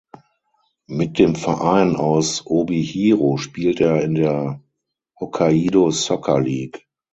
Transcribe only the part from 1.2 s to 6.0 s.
Verein aus Obihiro spielt er in der Hokkaido